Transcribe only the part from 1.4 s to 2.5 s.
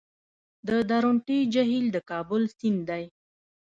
جهیل د کابل